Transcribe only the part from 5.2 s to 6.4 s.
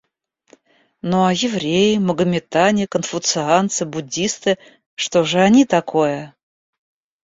же они такое?